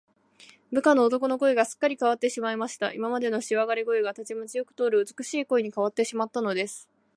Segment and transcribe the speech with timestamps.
[0.71, 2.91] 部下の男の声が、すっかりかわってしまいました。
[2.91, 6.89] 今までのしわがれ声が、たちまちよく通る美しい声にかわってしまったのです。